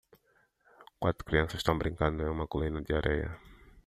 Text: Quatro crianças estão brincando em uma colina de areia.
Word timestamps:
Quatro 0.99 1.23
crianças 1.23 1.59
estão 1.59 1.77
brincando 1.77 2.23
em 2.23 2.27
uma 2.27 2.47
colina 2.47 2.81
de 2.81 2.91
areia. 2.91 3.39